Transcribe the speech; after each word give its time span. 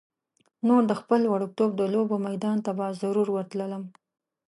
نو 0.67 0.75
د 0.89 0.91
خپل 1.01 1.21
وړکتوب 1.33 1.71
د 1.77 1.81
لوبو 1.93 2.15
میدان 2.27 2.57
ته 2.65 2.71
به 2.77 2.85
ضرور 3.01 3.27
ورتللم. 3.31 3.83